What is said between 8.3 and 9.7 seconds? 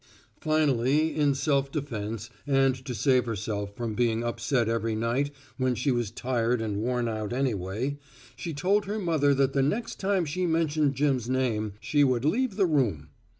she told her mother that the